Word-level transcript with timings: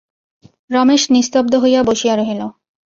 রমেশ 0.69 1.03
নিস্তব্ধ 1.13 1.53
হইয়া 1.63 1.81
বসিয়া 1.83 2.13
রহিল। 2.15 2.41